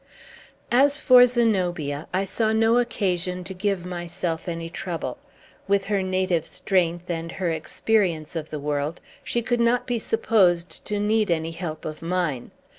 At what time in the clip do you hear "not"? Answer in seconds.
9.61-9.85